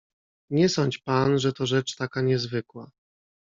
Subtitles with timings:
[0.49, 2.91] "Nie sądź pan, że to rzecz taka niezwykła."